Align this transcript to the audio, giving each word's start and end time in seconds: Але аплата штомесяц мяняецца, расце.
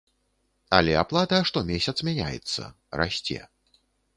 Але 0.77 0.95
аплата 1.01 1.37
штомесяц 1.49 1.97
мяняецца, 2.09 2.61
расце. 3.03 3.39